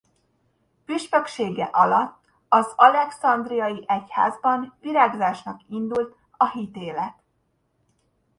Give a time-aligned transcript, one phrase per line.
[0.85, 7.17] Püspöksége alatt az alexandriai egyházban virágzásnak indult a hitélet.